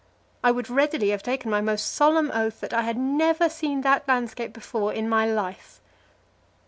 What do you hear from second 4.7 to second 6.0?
in my life.